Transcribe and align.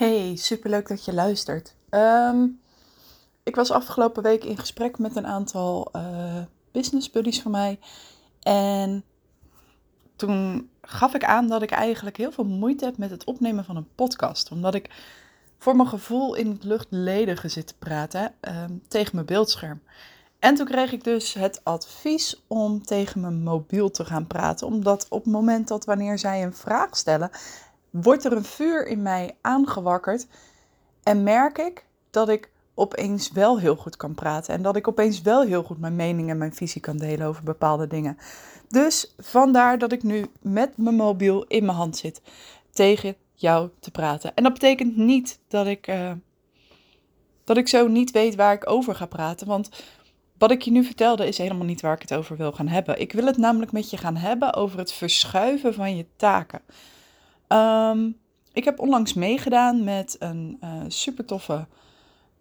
Hey, 0.00 0.36
superleuk 0.36 0.88
dat 0.88 1.04
je 1.04 1.12
luistert. 1.12 1.74
Ehm, 1.88 2.46
ik 3.42 3.56
was 3.56 3.70
afgelopen 3.70 4.22
week 4.22 4.44
in 4.44 4.58
gesprek 4.58 4.98
met 4.98 5.16
een 5.16 5.26
aantal 5.26 5.90
uh, 5.96 6.42
business 6.72 7.10
buddies 7.10 7.42
van 7.42 7.50
mij. 7.50 7.78
En 8.42 9.04
toen 10.16 10.70
gaf 10.82 11.14
ik 11.14 11.24
aan 11.24 11.48
dat 11.48 11.62
ik 11.62 11.70
eigenlijk 11.70 12.16
heel 12.16 12.32
veel 12.32 12.44
moeite 12.44 12.84
heb 12.84 12.96
met 12.96 13.10
het 13.10 13.24
opnemen 13.24 13.64
van 13.64 13.76
een 13.76 13.94
podcast. 13.94 14.50
Omdat 14.50 14.74
ik 14.74 14.90
voor 15.58 15.76
mijn 15.76 15.88
gevoel 15.88 16.34
in 16.34 16.50
het 16.50 16.64
luchtledige 16.64 17.48
zit 17.48 17.66
te 17.66 17.76
praten 17.78 18.34
ehm, 18.40 18.72
tegen 18.88 19.14
mijn 19.14 19.26
beeldscherm. 19.26 19.82
En 20.38 20.54
toen 20.54 20.66
kreeg 20.66 20.92
ik 20.92 21.04
dus 21.04 21.32
het 21.32 21.64
advies 21.64 22.42
om 22.46 22.84
tegen 22.84 23.20
mijn 23.20 23.42
mobiel 23.42 23.90
te 23.90 24.04
gaan 24.04 24.26
praten. 24.26 24.66
Omdat 24.66 25.06
op 25.08 25.24
het 25.24 25.32
moment 25.32 25.68
dat 25.68 25.84
wanneer 25.84 26.18
zij 26.18 26.42
een 26.42 26.54
vraag 26.54 26.96
stellen, 26.96 27.30
wordt 27.90 28.24
er 28.24 28.32
een 28.32 28.44
vuur 28.44 28.86
in 28.86 29.02
mij 29.02 29.36
aangewakkerd 29.40 30.26
en 31.02 31.22
merk 31.22 31.58
ik 31.58 31.84
dat 32.10 32.28
ik 32.28 32.50
opeens 32.74 33.32
wel 33.32 33.58
heel 33.58 33.76
goed 33.76 33.96
kan 33.96 34.14
praten 34.14 34.54
en 34.54 34.62
dat 34.62 34.76
ik 34.76 34.88
opeens 34.88 35.22
wel 35.22 35.42
heel 35.42 35.62
goed 35.62 35.78
mijn 35.78 35.96
mening 35.96 36.30
en 36.30 36.38
mijn 36.38 36.54
visie 36.54 36.80
kan 36.80 36.96
delen 36.96 37.26
over 37.26 37.44
bepaalde 37.44 37.86
dingen. 37.86 38.18
Dus 38.68 39.14
vandaar 39.18 39.78
dat 39.78 39.92
ik 39.92 40.02
nu 40.02 40.26
met 40.40 40.76
mijn 40.76 40.94
mobiel 40.94 41.44
in 41.44 41.64
mijn 41.64 41.76
hand 41.76 41.96
zit 41.96 42.22
tegen 42.70 43.16
jou 43.34 43.70
te 43.80 43.90
praten. 43.90 44.34
En 44.34 44.42
dat 44.42 44.52
betekent 44.52 44.96
niet 44.96 45.40
dat 45.48 45.66
ik, 45.66 45.88
uh, 45.88 46.12
dat 47.44 47.56
ik 47.56 47.68
zo 47.68 47.88
niet 47.88 48.10
weet 48.10 48.34
waar 48.34 48.54
ik 48.54 48.70
over 48.70 48.94
ga 48.94 49.06
praten, 49.06 49.46
want 49.46 49.68
wat 50.38 50.50
ik 50.50 50.62
je 50.62 50.70
nu 50.70 50.84
vertelde 50.84 51.26
is 51.26 51.38
helemaal 51.38 51.66
niet 51.66 51.80
waar 51.80 51.94
ik 51.94 52.02
het 52.02 52.14
over 52.14 52.36
wil 52.36 52.52
gaan 52.52 52.68
hebben. 52.68 53.00
Ik 53.00 53.12
wil 53.12 53.26
het 53.26 53.36
namelijk 53.36 53.72
met 53.72 53.90
je 53.90 53.96
gaan 53.96 54.16
hebben 54.16 54.54
over 54.54 54.78
het 54.78 54.92
verschuiven 54.92 55.74
van 55.74 55.96
je 55.96 56.06
taken. 56.16 56.60
Um, 57.52 58.18
ik 58.52 58.64
heb 58.64 58.80
onlangs 58.80 59.14
meegedaan 59.14 59.84
met 59.84 60.16
een 60.18 60.58
uh, 60.64 60.82
super 60.88 61.24
toffe 61.24 61.66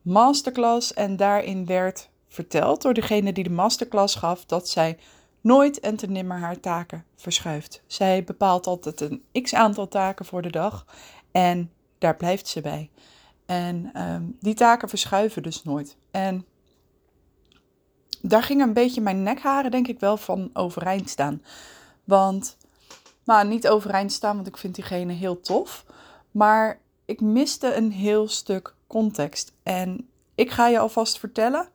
masterclass. 0.02 0.94
En 0.94 1.16
daarin 1.16 1.66
werd 1.66 2.09
verteld 2.28 2.81
door 2.81 2.94
degene 2.94 3.33
die 3.33 3.44
de 3.44 3.50
masterclass 3.50 4.16
gaf 4.16 4.45
dat 4.45 4.70
zij 4.70 4.98
nooit 5.42 5.80
en 5.80 5.95
te 5.95 6.08
nimmer 6.08 6.38
haar 6.38 6.59
taken 6.59 7.06
verschuift. 7.16 7.83
Zij 7.88 8.23
bepaalt 8.23 8.67
altijd 8.67 9.02
een 9.02 9.23
x 9.44 9.53
aantal 9.53 9.88
taken 9.88 10.25
voor 10.25 10.42
de 10.42 10.52
dag 10.52 10.86
en 11.31 11.72
daar 11.98 12.16
blijft 12.16 12.48
ze 12.48 12.61
bij. 12.61 12.89
En 13.45 14.02
um, 14.02 14.38
die 14.39 14.53
taken 14.53 14.89
verschuiven 14.89 15.44
dus 15.44 15.64
nooit. 15.64 15.98
En 16.11 16.45
daar 18.22 18.44
ging 18.44 18.61
een 18.61 18.73
beetje 18.73 19.02
mijn 19.02 19.23
nekharen, 19.23 19.72
denk 19.72 19.88
ik 19.88 20.00
wel, 20.00 20.17
van 20.17 20.50
overeind 20.53 21.09
staan. 21.09 21.42
Want 22.03 22.58
nou, 23.35 23.47
niet 23.47 23.67
overeind 23.67 24.11
staan, 24.11 24.35
want 24.35 24.47
ik 24.47 24.58
vind 24.58 24.75
diegene 24.75 25.13
heel 25.13 25.41
tof. 25.41 25.85
Maar 26.31 26.80
ik 27.05 27.22
miste 27.22 27.75
een 27.75 27.91
heel 27.91 28.27
stuk 28.27 28.73
context. 28.88 29.53
En 29.63 30.09
ik 30.36 30.52
ga 30.52 30.67
je 30.67 30.80
alvast 30.80 31.19
vertellen: 31.19 31.67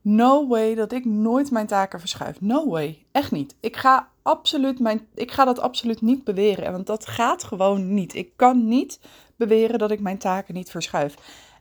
no 0.00 0.48
way 0.48 0.74
dat 0.74 0.92
ik 0.92 1.04
nooit 1.04 1.50
mijn 1.50 1.66
taken 1.66 2.00
verschuif. 2.00 2.40
No 2.40 2.68
way. 2.68 3.06
Echt 3.12 3.30
niet. 3.30 3.54
Ik 3.60 3.76
ga, 3.76 4.08
absoluut 4.22 4.78
mijn, 4.78 5.06
ik 5.14 5.30
ga 5.30 5.44
dat 5.44 5.60
absoluut 5.60 6.00
niet 6.00 6.24
beweren. 6.24 6.72
Want 6.72 6.86
dat 6.86 7.06
gaat 7.06 7.44
gewoon 7.44 7.94
niet. 7.94 8.14
Ik 8.14 8.32
kan 8.36 8.68
niet 8.68 9.00
beweren 9.36 9.78
dat 9.78 9.90
ik 9.90 10.00
mijn 10.00 10.18
taken 10.18 10.54
niet 10.54 10.70
verschuif. 10.70 11.14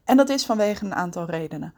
En 0.03 0.17
dat 0.17 0.29
is 0.29 0.45
vanwege 0.45 0.85
een 0.85 0.95
aantal 0.95 1.25
redenen. 1.25 1.73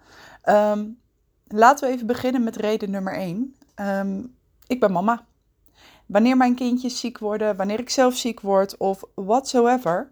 Um, 0.45 0.99
laten 1.47 1.87
we 1.87 1.93
even 1.93 2.07
beginnen 2.07 2.43
met 2.43 2.55
reden 2.55 2.91
nummer 2.91 3.13
1. 3.13 3.55
Um, 3.75 4.35
ik 4.67 4.79
ben 4.79 4.91
mama. 4.91 5.25
Wanneer 6.05 6.37
mijn 6.37 6.55
kindjes 6.55 6.99
ziek 6.99 7.17
worden, 7.17 7.55
wanneer 7.55 7.79
ik 7.79 7.89
zelf 7.89 8.15
ziek 8.15 8.39
word 8.41 8.77
of 8.77 9.03
whatsoever, 9.15 10.09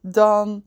dan 0.00 0.62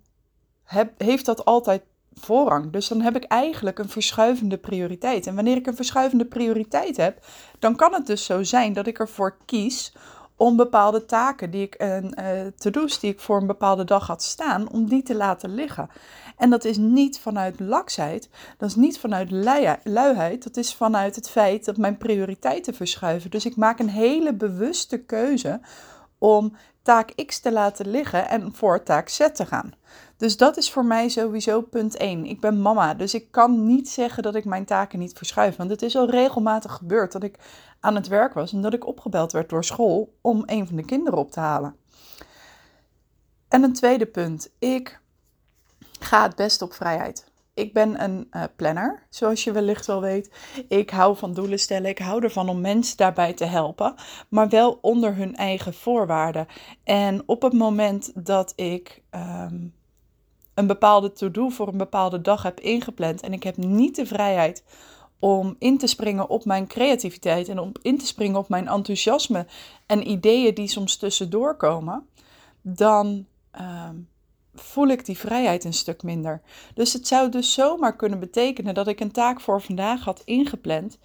heb, 0.63 0.93
heeft 0.97 1.25
dat 1.25 1.45
altijd 1.45 1.81
voorrang. 2.13 2.71
Dus 2.71 2.87
dan 2.87 3.01
heb 3.01 3.15
ik 3.15 3.23
eigenlijk 3.23 3.79
een 3.79 3.89
verschuivende 3.89 4.57
prioriteit. 4.57 5.27
En 5.27 5.35
wanneer 5.35 5.55
ik 5.55 5.67
een 5.67 5.75
verschuivende 5.75 6.25
prioriteit 6.25 6.97
heb, 6.97 7.25
dan 7.59 7.75
kan 7.75 7.93
het 7.93 8.07
dus 8.07 8.25
zo 8.25 8.43
zijn 8.43 8.73
dat 8.73 8.87
ik 8.87 8.99
ervoor 8.99 9.37
kies 9.45 9.93
om 10.35 10.55
bepaalde 10.55 11.05
taken 11.05 11.51
die 11.51 11.61
ik 11.61 11.75
een 11.77 12.17
uh, 12.19 12.47
to-do's 12.57 12.99
die 12.99 13.11
ik 13.11 13.19
voor 13.19 13.37
een 13.37 13.47
bepaalde 13.47 13.83
dag 13.83 14.07
had 14.07 14.23
staan, 14.23 14.69
om 14.71 14.89
die 14.89 15.03
te 15.03 15.15
laten 15.15 15.55
liggen. 15.55 15.89
En 16.37 16.49
dat 16.49 16.65
is 16.65 16.77
niet 16.77 17.19
vanuit 17.19 17.59
laksheid, 17.59 18.29
dat 18.57 18.69
is 18.69 18.75
niet 18.75 18.99
vanuit 18.99 19.31
luiheid, 19.83 20.43
dat 20.43 20.57
is 20.57 20.73
vanuit 20.73 21.15
het 21.15 21.29
feit 21.29 21.65
dat 21.65 21.77
mijn 21.77 21.97
prioriteiten 21.97 22.73
verschuiven. 22.73 23.31
Dus 23.31 23.45
ik 23.45 23.55
maak 23.55 23.79
een 23.79 23.89
hele 23.89 24.33
bewuste 24.33 24.97
keuze 24.97 25.59
om 26.17 26.53
taak 26.85 27.25
X 27.25 27.39
te 27.39 27.51
laten 27.51 27.87
liggen 27.87 28.29
en 28.29 28.55
voor 28.55 28.83
taak 28.83 29.09
Z 29.09 29.27
te 29.33 29.45
gaan. 29.45 29.73
Dus 30.17 30.37
dat 30.37 30.57
is 30.57 30.71
voor 30.71 30.85
mij 30.85 31.09
sowieso 31.09 31.61
punt 31.61 31.97
1. 31.97 32.25
Ik 32.25 32.39
ben 32.39 32.61
mama, 32.61 32.93
dus 32.93 33.13
ik 33.13 33.31
kan 33.31 33.65
niet 33.65 33.89
zeggen 33.89 34.23
dat 34.23 34.35
ik 34.35 34.45
mijn 34.45 34.65
taken 34.65 34.99
niet 34.99 35.17
verschuif. 35.17 35.55
Want 35.55 35.69
het 35.69 35.81
is 35.81 35.95
al 35.95 36.09
regelmatig 36.09 36.71
gebeurd 36.71 37.11
dat 37.11 37.23
ik 37.23 37.39
aan 37.79 37.95
het 37.95 38.07
werk 38.07 38.33
was 38.33 38.53
en 38.53 38.61
dat 38.61 38.73
ik 38.73 38.87
opgebeld 38.87 39.31
werd 39.31 39.49
door 39.49 39.63
school 39.63 40.15
om 40.21 40.43
een 40.45 40.67
van 40.67 40.75
de 40.75 40.85
kinderen 40.85 41.19
op 41.19 41.31
te 41.31 41.39
halen. 41.39 41.75
En 43.47 43.63
een 43.63 43.73
tweede 43.73 44.05
punt. 44.05 44.49
Ik 44.59 44.99
ga 45.99 46.23
het 46.23 46.35
best 46.35 46.61
op 46.61 46.73
vrijheid. 46.73 47.25
Ik 47.55 47.73
ben 47.73 48.03
een 48.03 48.27
uh, 48.31 48.43
planner, 48.55 49.05
zoals 49.09 49.43
je 49.43 49.51
wellicht 49.51 49.85
wel 49.85 50.01
weet. 50.01 50.31
Ik 50.67 50.89
hou 50.89 51.17
van 51.17 51.33
doelen 51.33 51.59
stellen. 51.59 51.89
Ik 51.89 51.99
hou 51.99 52.23
ervan 52.23 52.49
om 52.49 52.61
mensen 52.61 52.97
daarbij 52.97 53.33
te 53.33 53.45
helpen, 53.45 53.95
maar 54.29 54.49
wel 54.49 54.77
onder 54.81 55.15
hun 55.15 55.35
eigen 55.35 55.73
voorwaarden. 55.73 56.47
En 56.83 57.23
op 57.25 57.41
het 57.41 57.53
moment 57.53 58.11
dat 58.25 58.53
ik 58.55 59.03
um, 59.11 59.73
een 60.53 60.67
bepaalde 60.67 61.11
to-do 61.11 61.49
voor 61.49 61.67
een 61.67 61.77
bepaalde 61.77 62.21
dag 62.21 62.43
heb 62.43 62.59
ingepland 62.59 63.21
en 63.21 63.33
ik 63.33 63.43
heb 63.43 63.57
niet 63.57 63.95
de 63.95 64.05
vrijheid 64.05 64.63
om 65.19 65.55
in 65.59 65.77
te 65.77 65.87
springen 65.87 66.29
op 66.29 66.45
mijn 66.45 66.67
creativiteit 66.67 67.49
en 67.49 67.59
om 67.59 67.71
in 67.81 67.97
te 67.97 68.05
springen 68.05 68.39
op 68.39 68.49
mijn 68.49 68.67
enthousiasme 68.67 69.45
en 69.85 70.09
ideeën 70.09 70.53
die 70.53 70.67
soms 70.67 70.97
tussendoor 70.97 71.57
komen, 71.57 72.07
dan 72.61 73.25
ehm, 73.51 73.95
voel 74.55 74.87
ik 74.87 75.05
die 75.05 75.17
vrijheid 75.17 75.63
een 75.63 75.73
stuk 75.73 76.03
minder. 76.03 76.41
Dus 76.73 76.93
het 76.93 77.07
zou 77.07 77.29
dus 77.29 77.53
zomaar 77.53 77.95
kunnen 77.95 78.19
betekenen 78.19 78.73
dat 78.73 78.87
ik 78.87 78.99
een 78.99 79.11
taak 79.11 79.41
voor 79.41 79.61
vandaag 79.61 80.03
had 80.03 80.21
ingepland 80.25 80.97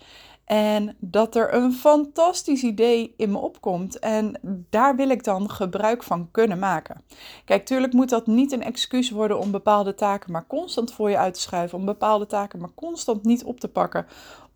en 0.50 0.96
dat 0.98 1.34
er 1.36 1.54
een 1.54 1.72
fantastisch 1.72 2.62
idee 2.62 3.14
in 3.16 3.30
me 3.30 3.38
opkomt. 3.38 3.98
En 3.98 4.38
daar 4.70 4.96
wil 4.96 5.08
ik 5.08 5.24
dan 5.24 5.50
gebruik 5.50 6.02
van 6.02 6.28
kunnen 6.30 6.58
maken. 6.58 7.02
Kijk, 7.44 7.66
tuurlijk 7.66 7.92
moet 7.92 8.08
dat 8.08 8.26
niet 8.26 8.52
een 8.52 8.62
excuus 8.62 9.10
worden 9.10 9.38
om 9.38 9.50
bepaalde 9.50 9.94
taken 9.94 10.32
maar 10.32 10.46
constant 10.46 10.92
voor 10.92 11.10
je 11.10 11.18
uit 11.18 11.34
te 11.34 11.40
schuiven. 11.40 11.78
Om 11.78 11.84
bepaalde 11.84 12.26
taken 12.26 12.60
maar 12.60 12.74
constant 12.74 13.24
niet 13.24 13.44
op 13.44 13.60
te 13.60 13.68
pakken 13.68 14.06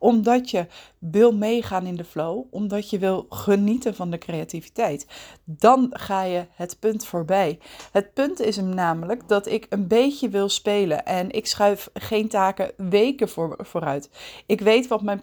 omdat 0.04 0.50
je 0.50 0.66
wil 0.99 1.33
meegaan 1.33 1.87
in 1.87 1.97
de 1.97 2.04
flow, 2.04 2.44
omdat 2.50 2.91
je 2.91 2.99
wil 2.99 3.27
genieten 3.28 3.94
van 3.94 4.10
de 4.10 4.19
creativiteit. 4.19 5.06
Dan 5.44 5.87
ga 5.91 6.22
je 6.22 6.47
het 6.50 6.77
punt 6.81 7.06
voorbij. 7.06 7.59
Het 7.93 8.15
punt 8.15 8.41
is 8.41 8.56
hem 8.56 8.75
namelijk 8.75 9.28
dat 9.28 9.47
ik 9.47 9.66
een 9.69 9.88
beetje 9.88 10.28
wil 10.28 10.49
spelen 10.49 11.04
en 11.04 11.31
ik 11.31 11.47
schuif 11.47 11.91
geen 11.94 12.28
taken 12.28 12.72
weken 12.77 13.28
voor, 13.28 13.56
vooruit. 13.59 14.10
Ik 14.47 14.60
weet 14.60 14.87
wat 14.87 15.03
mijn 15.03 15.21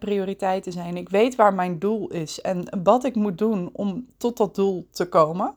prioriteiten 0.61 0.71
zijn, 0.71 0.97
ik 0.97 1.09
weet 1.09 1.35
waar 1.35 1.53
mijn 1.53 1.79
doel 1.79 2.09
is 2.09 2.41
en 2.41 2.83
wat 2.83 3.03
ik 3.03 3.15
moet 3.15 3.37
doen 3.37 3.69
om 3.73 4.07
tot 4.17 4.37
dat 4.37 4.55
doel 4.55 4.87
te 4.91 5.09
komen. 5.09 5.55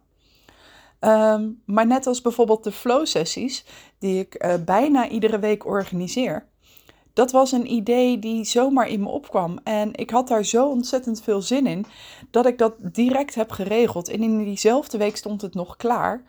Ehm, 0.98 1.50
maar 1.64 1.86
net 1.86 2.06
als 2.06 2.20
bijvoorbeeld 2.20 2.64
de 2.64 2.72
flow 2.72 3.06
sessies, 3.06 3.64
die 3.98 4.18
ik 4.18 4.44
uh, 4.44 4.54
bijna 4.64 5.08
iedere 5.08 5.38
week 5.38 5.66
organiseer, 5.66 6.46
dat 7.12 7.32
was 7.32 7.52
een 7.52 7.72
idee 7.72 8.18
die 8.18 8.44
zomaar 8.44 8.88
in 8.88 9.00
me 9.00 9.08
opkwam. 9.08 9.58
En 9.64 9.90
ik 9.92 10.10
had 10.10 10.28
daar 10.28 10.44
zo 10.44 10.68
ontzettend 10.68 11.22
veel 11.22 11.42
zin 11.42 11.66
in 11.66 11.86
dat 12.30 12.46
ik 12.46 12.58
dat 12.58 12.74
direct 12.78 13.34
heb 13.34 13.50
geregeld. 13.50 14.08
En 14.08 14.22
in 14.22 14.44
diezelfde 14.44 14.98
week 14.98 15.16
stond 15.16 15.42
het 15.42 15.54
nog 15.54 15.76
klaar. 15.76 16.22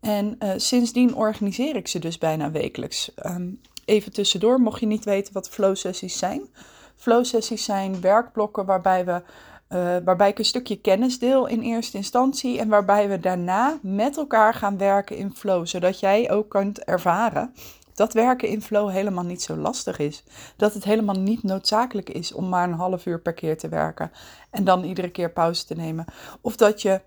En 0.00 0.36
uh, 0.38 0.52
sindsdien 0.56 1.14
organiseer 1.14 1.76
ik 1.76 1.88
ze 1.88 1.98
dus 1.98 2.18
bijna 2.18 2.50
wekelijks. 2.50 3.10
Um, 3.26 3.60
even 3.84 4.12
tussendoor, 4.12 4.60
mocht 4.60 4.80
je 4.80 4.86
niet 4.86 5.04
weten 5.04 5.32
wat 5.32 5.48
flow 5.48 5.76
sessies 5.76 6.18
zijn. 6.18 6.48
Flow 6.98 7.24
sessies 7.24 7.64
zijn 7.64 8.00
werkblokken 8.00 8.64
waarbij 8.64 9.04
we 9.04 9.22
uh, 9.72 9.96
waarbij 10.04 10.28
ik 10.28 10.38
een 10.38 10.44
stukje 10.44 10.80
kennis 10.80 11.18
deel 11.18 11.46
in 11.46 11.60
eerste 11.60 11.96
instantie 11.96 12.58
en 12.58 12.68
waarbij 12.68 13.08
we 13.08 13.20
daarna 13.20 13.78
met 13.82 14.16
elkaar 14.16 14.54
gaan 14.54 14.78
werken 14.78 15.16
in 15.16 15.34
flow, 15.34 15.66
zodat 15.66 16.00
jij 16.00 16.30
ook 16.30 16.48
kunt 16.48 16.84
ervaren 16.84 17.54
dat 17.98 18.12
werken 18.12 18.48
in 18.48 18.62
flow 18.62 18.90
helemaal 18.90 19.24
niet 19.24 19.42
zo 19.42 19.56
lastig 19.56 19.98
is. 19.98 20.24
Dat 20.56 20.74
het 20.74 20.84
helemaal 20.84 21.18
niet 21.18 21.42
noodzakelijk 21.42 22.10
is 22.10 22.32
om 22.32 22.48
maar 22.48 22.68
een 22.68 22.74
half 22.74 23.06
uur 23.06 23.20
per 23.20 23.32
keer 23.32 23.58
te 23.58 23.68
werken 23.68 24.12
en 24.50 24.64
dan 24.64 24.84
iedere 24.84 25.10
keer 25.10 25.30
pauze 25.30 25.64
te 25.64 25.74
nemen. 25.74 26.04
Of 26.40 26.56
dat 26.56 26.82
je. 26.82 27.00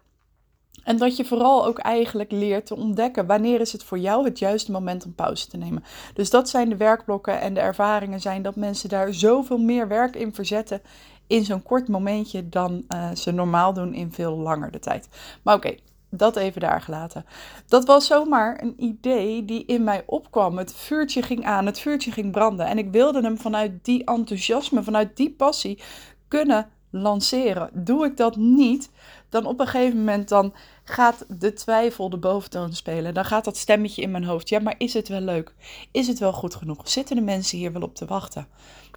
En 0.84 0.98
dat 0.98 1.18
je 1.18 1.26
vooral 1.26 1.66
ook 1.66 1.80
eigenlijk 1.80 2.32
leert 2.32 2.66
te 2.66 2.76
ontdekken 2.76 3.26
wanneer 3.26 3.62
is 3.62 3.72
het 3.72 3.84
voor 3.84 4.00
jou 4.00 4.26
het 4.26 4.40
juiste 4.40 4.72
moment 4.72 5.06
om 5.06 5.16
pauze 5.16 5.48
te 5.48 5.58
nemen. 5.58 5.84
Dus 6.14 6.30
dat 6.30 6.50
zijn 6.50 6.70
de 6.70 6.78
werkblokken 6.78 7.42
en 7.42 7.54
de 7.54 7.60
ervaringen 7.60 8.22
zijn 8.22 8.42
dat 8.42 8.56
mensen 8.56 8.90
daar 8.90 9.14
zoveel 9.14 9.58
meer 9.58 9.88
werk 9.88 10.16
in 10.16 10.34
verzetten 10.34 10.82
in 11.28 11.46
zo'n 11.46 11.64
kort 11.64 11.88
momentje 11.88 12.50
dan 12.50 12.84
uh, 12.90 13.12
ze 13.12 13.32
normaal 13.32 13.74
doen 13.74 13.94
in 13.94 14.12
veel 14.12 14.38
langere 14.38 14.80
tijd. 14.80 15.10
Maar 15.42 15.56
oké, 15.56 15.76
dat 16.10 16.36
even 16.36 16.62
daar 16.62 16.82
gelaten. 16.82 17.26
Dat 17.68 17.86
was 17.86 18.08
zomaar 18.08 18.62
een 18.62 18.74
idee 18.78 19.46
die 19.46 19.66
in 19.66 19.84
mij 19.84 20.04
opkwam. 20.06 20.58
Het 20.58 20.74
vuurtje 20.74 21.22
ging 21.22 21.46
aan, 21.46 21.66
het 21.66 21.80
vuurtje 21.80 22.12
ging 22.12 22.32
branden. 22.32 22.66
En 22.66 22.78
ik 22.78 22.92
wilde 22.92 23.22
hem 23.22 23.38
vanuit 23.38 23.86
die 23.86 24.04
enthousiasme, 24.04 24.84
vanuit 24.84 25.18
die 25.18 25.32
passie 25.32 25.80
kunnen 26.28 26.70
lanceren. 26.92 27.70
Doe 27.74 28.06
ik 28.06 28.18
dat 28.18 28.36
niet, 28.36 28.90
dan 29.30 29.46
op 29.46 29.60
een 29.60 29.68
gegeven 29.68 29.98
moment 29.98 30.30
dan 30.30 30.54
gaat 30.84 31.26
de 31.40 31.54
twijfel 31.54 32.10
de 32.10 32.18
boventoon 32.18 32.74
spelen. 32.74 33.14
Dan 33.14 33.26
gaat 33.26 33.46
dat 33.46 33.58
stemmetje 33.58 34.02
in 34.02 34.12
mijn 34.12 34.24
hoofd. 34.24 34.50
Ja, 34.50 34.60
maar 34.60 34.76
is 34.78 34.94
het 34.94 35.08
wel 35.08 35.22
leuk? 35.22 35.54
Is 35.92 36.08
het 36.08 36.20
wel 36.20 36.34
goed 36.34 36.56
genoeg? 36.56 36.90
Zitten 36.90 37.16
de 37.16 37.22
mensen 37.22 37.58
hier 37.58 37.74
wel 37.74 37.82
op 37.82 37.96
te 37.96 38.06
wachten? 38.06 38.48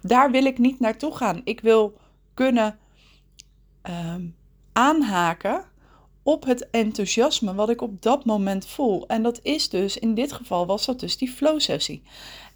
Daar 0.01 0.31
wil 0.31 0.45
ik 0.45 0.57
niet 0.57 0.79
naartoe 0.79 1.15
gaan. 1.15 1.41
Ik 1.43 1.59
wil 1.59 1.97
kunnen 2.33 2.77
ehm, 3.81 4.25
aanhaken 4.73 5.65
op 6.23 6.45
het 6.45 6.69
enthousiasme 6.69 7.53
wat 7.53 7.69
ik 7.69 7.81
op 7.81 8.01
dat 8.01 8.25
moment 8.25 8.67
voel. 8.67 9.07
En 9.07 9.23
dat 9.23 9.39
is 9.43 9.69
dus, 9.69 9.97
in 9.97 10.13
dit 10.13 10.31
geval 10.31 10.65
was 10.65 10.85
dat 10.85 10.99
dus 10.99 11.17
die 11.17 11.31
flow 11.31 11.59
sessie. 11.59 12.03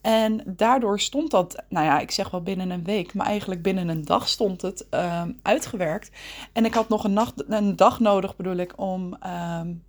En 0.01 0.43
daardoor 0.45 0.99
stond 0.99 1.31
dat, 1.31 1.63
nou 1.69 1.85
ja, 1.85 1.99
ik 1.99 2.11
zeg 2.11 2.29
wel 2.29 2.41
binnen 2.41 2.69
een 2.69 2.83
week, 2.83 3.13
maar 3.13 3.25
eigenlijk 3.25 3.61
binnen 3.61 3.87
een 3.87 4.05
dag 4.05 4.27
stond 4.27 4.61
het 4.61 4.87
um, 4.91 5.39
uitgewerkt. 5.41 6.11
En 6.53 6.65
ik 6.65 6.73
had 6.73 6.89
nog 6.89 7.03
een, 7.03 7.13
nacht, 7.13 7.43
een 7.47 7.75
dag 7.75 7.99
nodig, 7.99 8.35
bedoel 8.35 8.55
ik, 8.55 8.73
om, 8.79 9.17
um, 9.59 9.83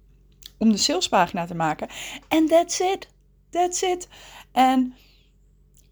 om 0.59 0.71
de 0.71 0.77
salespagina 0.77 1.47
te 1.47 1.55
maken. 1.55 1.89
En 2.29 2.47
that's 2.47 2.81
it. 2.81 3.09
That's 3.51 3.83
it. 3.83 4.09
En 4.53 4.95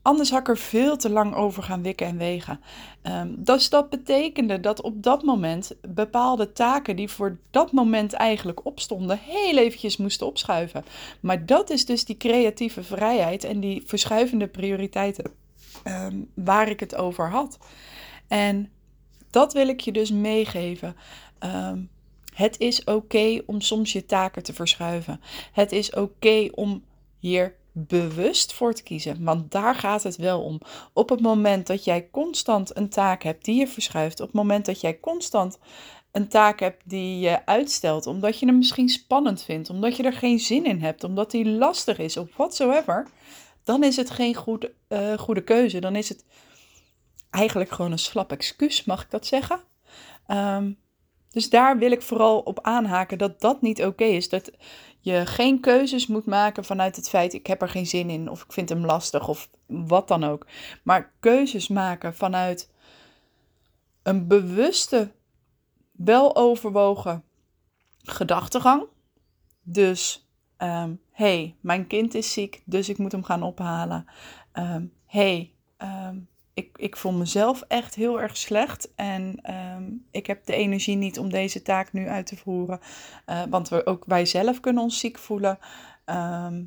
Anders 0.09 0.31
had 0.31 0.41
ik 0.41 0.49
er 0.49 0.59
veel 0.59 0.97
te 0.97 1.11
lang 1.11 1.35
over 1.35 1.63
gaan 1.63 1.83
wikken 1.83 2.07
en 2.07 2.17
wegen. 2.17 2.61
Um, 3.03 3.35
dus 3.39 3.69
dat 3.69 3.91
betekende 3.91 4.61
dat 4.61 4.81
op 4.81 5.03
dat 5.03 5.23
moment 5.23 5.73
bepaalde 5.89 6.53
taken 6.53 6.97
die 6.97 7.09
voor 7.09 7.39
dat 7.51 7.73
moment 7.73 8.13
eigenlijk 8.13 8.65
opstonden, 8.65 9.19
heel 9.23 9.57
eventjes 9.57 9.97
moesten 9.97 10.27
opschuiven. 10.27 10.85
Maar 11.21 11.47
dat 11.47 11.71
is 11.71 11.87
dus 11.87 12.05
die 12.05 12.17
creatieve 12.17 12.83
vrijheid 12.83 13.45
en 13.45 13.61
die 13.61 13.83
verschuivende 13.87 14.47
prioriteiten 14.47 15.31
um, 15.85 16.31
waar 16.35 16.69
ik 16.69 16.81
het 16.81 16.95
over 16.95 17.31
had. 17.31 17.59
En 18.29 18.71
dat 19.31 19.53
wil 19.53 19.69
ik 19.69 19.81
je 19.81 19.93
dus 19.93 20.11
meegeven. 20.11 20.97
Um, 21.45 21.89
het 22.35 22.59
is 22.59 22.85
oké 22.85 23.43
om 23.47 23.61
soms 23.61 23.93
je 23.93 24.07
taken 24.07 24.43
te 24.43 24.53
verschuiven. 24.53 25.21
Het 25.53 25.73
is 25.73 25.95
oké 25.95 26.49
om 26.55 26.83
hier 27.19 27.58
bewust 27.87 28.53
voor 28.53 28.75
te 28.75 28.83
kiezen. 28.83 29.25
Want 29.25 29.51
daar 29.51 29.75
gaat 29.75 30.03
het 30.03 30.17
wel 30.17 30.43
om. 30.43 30.61
Op 30.93 31.09
het 31.09 31.21
moment 31.21 31.67
dat 31.67 31.85
jij 31.85 32.09
constant 32.11 32.77
een 32.77 32.89
taak 32.89 33.23
hebt 33.23 33.45
die 33.45 33.59
je 33.59 33.67
verschuift, 33.67 34.21
op 34.21 34.27
het 34.27 34.37
moment 34.37 34.67
dat 34.67 34.81
jij 34.81 35.01
constant 35.01 35.59
een 36.13 36.29
taak 36.29 36.61
hebt 36.61 36.83
die 36.85 37.19
je 37.19 37.47
uitstelt, 37.47 38.07
omdat 38.07 38.39
je 38.39 38.47
hem 38.47 38.57
misschien 38.57 38.89
spannend 38.89 39.43
vindt, 39.43 39.71
omdat 39.71 39.97
je 39.97 40.03
er 40.03 40.13
geen 40.13 40.39
zin 40.39 40.65
in 40.65 40.81
hebt, 40.81 41.05
omdat 41.05 41.31
die 41.31 41.49
lastig 41.49 41.99
is 41.99 42.17
of 42.17 42.37
whatsoever, 42.37 43.07
dan 43.65 43.85
is 43.85 43.97
het 43.97 44.11
geen 44.11 44.35
goed, 44.35 44.71
uh, 44.89 45.19
goede 45.19 45.45
keuze. 45.45 45.81
Dan 45.81 45.97
is 45.97 46.09
het 46.09 46.25
eigenlijk 47.31 47.71
gewoon 47.71 47.93
een 47.93 47.99
slap 47.99 48.33
excuus, 48.33 48.85
mag 48.85 49.03
ik 49.03 49.11
dat 49.11 49.27
zeggen? 49.27 49.61
Um, 50.29 50.79
dus 51.31 51.51
daar 51.51 51.79
wil 51.79 51.93
ik 51.93 52.03
vooral 52.03 52.39
op 52.39 52.61
aanhaken 52.63 53.19
dat 53.19 53.41
dat 53.41 53.63
niet 53.63 53.85
oké 53.85 54.05
is. 54.05 54.29
Dat 54.29 54.51
je 55.01 55.27
geen 55.27 55.61
keuzes 55.61 56.07
moet 56.07 56.27
maken 56.27 56.65
vanuit 56.65 56.97
het 56.97 57.09
feit 57.09 57.35
ik 57.35 57.47
heb 57.47 57.63
er 57.63 57.69
geen 57.69 57.87
zin 57.87 58.11
in 58.11 58.31
of 58.31 58.43
ik 58.43 58.53
vind 58.53 58.69
hem 58.69 58.85
lastig 58.85 59.29
of 59.29 59.51
wat 59.67 60.09
dan 60.09 60.25
ook. 60.25 60.47
Maar 60.83 61.13
keuzes 61.21 61.69
maken 61.69 62.15
vanuit 62.15 62.71
een 64.03 64.27
bewuste, 64.27 65.11
weloverwogen 65.93 67.25
gedachtegang. 68.03 68.85
Dus, 69.63 70.29
um, 70.59 71.01
hey, 71.11 71.57
mijn 71.61 71.87
kind 71.87 72.15
is 72.15 72.33
ziek, 72.33 72.63
dus 72.65 72.89
ik 72.89 72.99
moet 72.99 73.13
hem 73.13 73.25
gaan 73.25 73.43
ophalen. 73.43 74.07
Um, 74.53 74.93
hey, 75.07 75.53
um, 75.79 76.29
ik, 76.59 76.79
ik 76.79 76.97
voel 76.97 77.13
mezelf 77.13 77.63
echt 77.69 77.95
heel 77.95 78.21
erg 78.21 78.37
slecht. 78.37 78.95
En 78.95 79.39
ehm, 79.43 79.85
ik 80.11 80.27
heb 80.27 80.47
de 80.47 80.53
energie 80.53 80.97
niet 80.97 81.19
om 81.19 81.31
deze 81.31 81.63
taak 81.63 81.93
nu 81.93 82.09
uit 82.09 82.27
te 82.27 82.37
voeren. 82.37 82.81
Uh, 83.27 83.43
want 83.49 83.69
we, 83.69 83.87
ook 83.87 84.05
wij 84.07 84.27
zelf 84.27 84.61
kunnen 84.61 84.83
ons 84.83 84.99
ziek 84.99 85.19
voelen. 85.19 85.59
Ehm, 86.05 86.65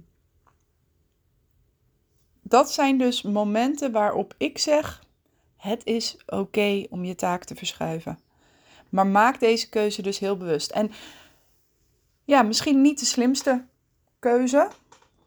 dat 2.41 2.71
zijn 2.71 2.97
dus 2.97 3.21
momenten 3.21 3.91
waarop 3.91 4.33
ik 4.37 4.57
zeg: 4.57 5.03
het 5.57 5.85
is 5.85 6.17
oké 6.25 6.85
om 6.89 7.05
je 7.05 7.15
taak 7.15 7.43
te 7.43 7.55
verschuiven. 7.55 8.19
Maar 8.89 9.07
maak 9.07 9.39
deze 9.39 9.69
keuze 9.69 10.01
dus 10.01 10.19
heel 10.19 10.37
bewust. 10.37 10.71
En 10.71 10.91
ja, 12.23 12.41
misschien 12.41 12.81
niet 12.81 12.99
de 12.99 13.05
slimste 13.05 13.65
keuze 14.19 14.69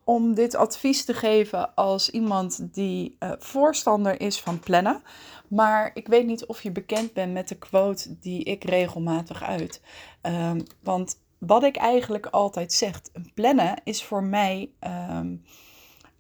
om 0.05 0.35
dit 0.35 0.55
advies 0.55 1.05
te 1.05 1.15
geven 1.15 1.75
als 1.75 2.11
iemand 2.11 2.75
die 2.75 3.17
uh, 3.21 3.33
voorstander 3.39 4.21
is 4.21 4.41
van 4.41 4.61
plannen. 4.61 5.03
Maar 5.49 5.91
ik 5.95 6.06
weet 6.06 6.27
niet 6.27 6.47
of 6.47 6.62
je 6.62 6.71
bekend 6.71 7.12
bent 7.12 7.33
met 7.33 7.49
de 7.49 7.55
quote 7.59 8.19
die 8.19 8.45
ik 8.45 8.65
regelmatig 8.65 9.43
uit. 9.43 9.81
Um, 10.23 10.62
want 10.83 11.19
wat 11.39 11.62
ik 11.62 11.77
eigenlijk 11.77 12.27
altijd 12.27 12.73
zeg, 12.73 13.01
plannen 13.35 13.75
is 13.85 14.05
voor 14.05 14.23
mij 14.23 14.71
um, 14.81 15.45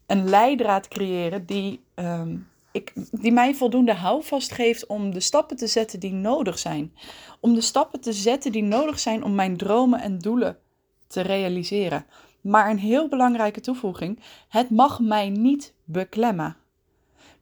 een 0.06 0.28
leidraad 0.28 0.88
creëren 0.88 1.46
die, 1.46 1.84
um, 1.94 2.48
ik, 2.72 2.92
die 3.10 3.32
mij 3.32 3.54
voldoende 3.54 3.94
houvast 3.94 4.52
geeft 4.52 4.86
om 4.86 5.12
de 5.12 5.20
stappen 5.20 5.56
te 5.56 5.66
zetten 5.66 6.00
die 6.00 6.12
nodig 6.12 6.58
zijn. 6.58 6.94
Om 7.40 7.54
de 7.54 7.60
stappen 7.60 8.00
te 8.00 8.12
zetten 8.12 8.52
die 8.52 8.62
nodig 8.62 8.98
zijn 8.98 9.24
om 9.24 9.34
mijn 9.34 9.56
dromen 9.56 10.00
en 10.00 10.18
doelen 10.18 10.58
te 11.06 11.20
realiseren. 11.20 12.06
Maar 12.44 12.70
een 12.70 12.78
heel 12.78 13.08
belangrijke 13.08 13.60
toevoeging: 13.60 14.20
het 14.48 14.70
mag 14.70 15.00
mij 15.00 15.28
niet 15.28 15.74
beklemmen. 15.84 16.56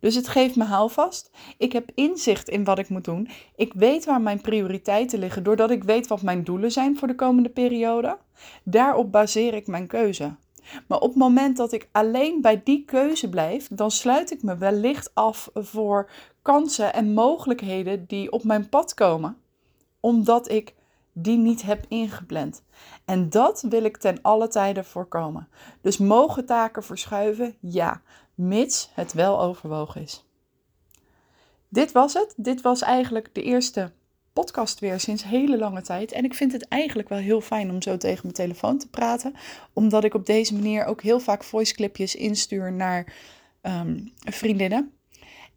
Dus 0.01 0.15
het 0.15 0.29
geeft 0.29 0.57
me 0.57 0.65
houvast. 0.65 1.31
Ik 1.59 1.73
heb 1.73 1.91
inzicht 1.95 2.49
in 2.49 2.65
wat 2.65 2.79
ik 2.79 2.89
moet 2.89 3.05
doen. 3.05 3.29
Ik 3.57 3.73
weet 3.73 4.05
waar 4.05 4.21
mijn 4.21 4.41
prioriteiten 4.41 5.19
liggen, 5.19 5.43
doordat 5.43 5.71
ik 5.71 5.85
weet 5.85 6.07
wat 6.07 6.23
mijn 6.23 6.45
doelen 6.45 6.73
zijn 6.73 6.99
voor 6.99 7.09
de 7.09 7.15
komende 7.15 7.49
periode. 7.49 8.19
Daarop 8.65 9.13
baseer 9.13 9.55
ik 9.55 9.67
mijn 9.67 9.87
keuze. 9.87 10.35
Maar 10.89 10.99
op 10.99 11.09
het 11.09 11.19
moment 11.19 11.57
dat 11.57 11.73
ik 11.73 11.89
alleen 11.93 12.41
bij 12.41 12.63
die 12.65 12.85
keuze 12.85 13.29
blijf, 13.29 13.69
dan 13.69 13.91
sluit 13.91 14.31
ik 14.31 14.43
me 14.43 14.57
wellicht 14.57 15.15
af 15.15 15.51
voor 15.55 16.11
kansen 16.43 16.93
en 16.93 17.15
mogelijkheden 17.15 18.05
die 18.07 18.33
op 18.33 18.45
mijn 18.45 18.69
pad 18.69 18.95
komen, 18.95 19.37
omdat 20.01 20.51
ik 20.51 20.75
die 21.13 21.39
niet 21.39 21.63
heb 21.63 21.85
ingepland. 21.89 22.63
En 23.05 23.31
dat 23.31 23.65
wil 23.69 23.85
ik 23.85 23.97
ten 23.97 24.19
alle 24.23 24.49
tijde 24.49 24.85
voorkomen. 24.85 25.49
Dus 25.81 25.99
mogen 25.99 26.47
taken 26.47 26.83
verschuiven? 26.83 27.55
Ja, 27.61 28.03
mits 28.35 28.91
het 28.95 29.13
wel 29.13 29.41
overwogen 29.41 30.03
is. 30.03 30.25
Dit 31.69 31.93
was 31.93 32.15
het. 32.15 32.35
Dit 32.37 32.61
was 32.61 32.83
eigenlijk 32.83 33.29
de 33.33 33.43
eerste 33.43 33.91
podcast 34.33 34.81
weer 34.81 35.01
sinds 35.01 35.25
hele 35.25 35.59
lange 35.59 35.83
tijd. 35.83 36.13
En 36.13 36.25
ik 36.25 36.35
vind 36.35 36.53
het 36.53 36.69
eigenlijk 36.69 37.09
wel 37.09 37.19
heel 37.19 37.41
fijn 37.41 37.71
om 37.71 37.83
zo 37.83 37.97
tegen 37.97 38.21
mijn 38.23 38.35
telefoon 38.35 38.79
te 38.79 38.89
praten. 38.89 39.35
Omdat 39.73 40.05
ik 40.05 40.15
op 40.15 40.27
deze 40.27 40.55
manier 40.55 40.85
ook 40.85 41.03
heel 41.03 41.21
vaak 41.21 41.45
voiceclipjes 41.45 42.15
instuur 42.15 42.73
naar 42.73 43.15
um, 43.63 44.13
vriendinnen 44.19 44.93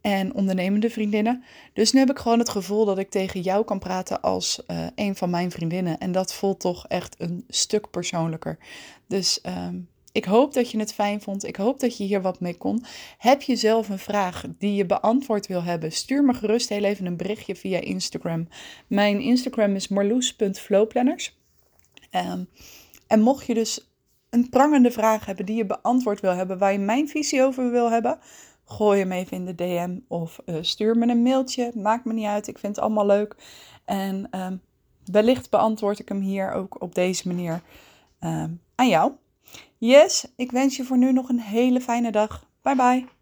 en 0.06 0.34
ondernemende 0.34 0.90
vriendinnen. 0.90 1.44
Dus 1.74 1.92
nu 1.92 2.00
heb 2.00 2.10
ik 2.10 2.20
gewoon 2.20 2.40
het 2.40 2.50
gevoel 2.50 2.86
dat 2.86 2.98
ik 2.98 3.10
tegen 3.10 3.42
jou 3.42 3.66
kan 3.66 3.80
praten 3.80 4.22
als 4.22 4.64
uh, 4.68 4.86
een 4.96 5.16
van 5.16 5.30
mijn 5.30 5.52
vriendinnen. 5.52 5.98
En 5.98 6.12
dat 6.12 6.34
voelt 6.34 6.60
toch 6.60 6.88
echt 6.88 7.16
een 7.18 7.44
stuk 7.48 7.90
persoonlijker. 7.90 8.58
Dus 9.08 9.40
uh, 9.46 9.68
ik 10.12 10.26
hoop 10.26 10.54
dat 10.54 10.72
je 10.72 10.80
het 10.80 10.94
fijn 10.94 11.22
vond. 11.22 11.46
Ik 11.46 11.56
hoop 11.56 11.80
dat 11.80 11.98
je 11.98 12.04
hier 12.04 12.22
wat 12.22 12.40
mee 12.40 12.58
kon. 12.58 12.86
Heb 13.18 13.42
je 13.42 13.56
zelf 13.56 13.90
een 13.90 14.00
vraag 14.00 14.44
die 14.58 14.76
je 14.76 14.86
beantwoord 14.86 15.48
wil 15.48 15.64
hebben? 15.64 15.92
Stuur 15.92 16.24
me 16.24 16.34
gerust 16.34 16.70
heel 16.70 16.84
even 16.84 17.06
een 17.06 17.18
berichtje 17.18 17.56
via 17.56 17.80
Instagram. 17.80 18.48
Mijn 18.88 19.22
Instagram 19.22 19.76
is 19.76 19.88
marloes.flowplanners. 19.88 21.38
Um, 22.12 22.50
en 23.08 23.22
mocht 23.22 23.46
je 23.46 23.54
dus 23.54 23.90
een 24.30 24.50
prangende 24.50 24.92
vraag 24.92 25.26
hebben 25.26 25.46
die 25.46 25.56
je 25.56 25.66
beantwoord 25.66 26.20
wil 26.20 26.34
hebben, 26.34 26.58
waar 26.58 26.72
je 26.72 26.80
mijn 26.80 27.10
visie 27.10 27.44
over 27.44 27.72
wil 27.72 27.92
hebben, 27.92 28.20
gooi 28.66 29.00
hem 29.00 29.12
even 29.12 29.38
in 29.38 29.46
de 29.46 29.56
DM 29.56 30.00
of 30.08 30.40
uh, 30.46 30.56
stuur 30.62 30.98
me 30.98 31.08
een 31.08 31.22
mailtje. 31.22 31.72
Maakt 31.76 32.06
me 32.06 32.14
niet 32.14 32.26
uit, 32.26 32.48
ik 32.48 32.58
vind 32.58 32.76
het 32.76 32.86
allemaal 32.86 33.06
leuk. 33.06 33.36
En 33.86 34.40
um, 34.40 34.62
wellicht 35.06 35.50
beantwoord 35.50 36.00
ik 36.00 36.10
hem 36.10 36.22
hier 36.22 36.52
ook 36.52 36.82
op 36.82 36.96
deze 36.96 37.28
manier 37.28 37.62
um, 38.20 38.62
aan 38.76 38.90
jou. 38.90 39.12
Yes, 39.78 40.28
ik 40.36 40.52
wens 40.52 40.78
je 40.78 40.84
voor 40.84 40.98
nu 40.98 41.12
nog 41.12 41.30
een 41.30 41.40
hele 41.40 41.82
fijne 41.82 42.12
dag. 42.12 42.46
Bye 42.62 42.76
bye. 42.76 43.15